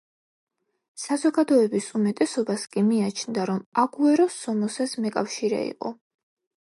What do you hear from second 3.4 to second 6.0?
რომ აგუერო სომოსას მეკავშირე იყო.